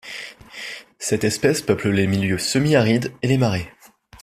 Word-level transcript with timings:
Cette 0.97 1.23
espèce 1.23 1.61
peuple 1.61 1.89
les 1.89 2.07
milieux 2.07 2.39
semi-arides 2.39 3.13
et 3.21 3.27
les 3.27 3.37
marais. 3.37 3.71